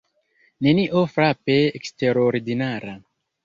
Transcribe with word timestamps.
Nenio 0.67 1.03
frape 1.11 1.59
eksterordinara. 1.83 3.01